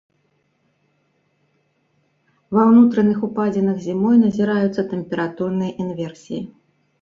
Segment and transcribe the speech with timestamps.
[2.57, 6.41] Ва ўнутраных упадзінах зімой назіраюцца тэмпературныя інверсіі.